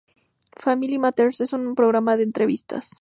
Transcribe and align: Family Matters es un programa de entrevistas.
Family 0.61 0.97
Matters 0.97 1.41
es 1.41 1.53
un 1.53 1.75
programa 1.75 2.17
de 2.17 2.23
entrevistas. 2.23 2.89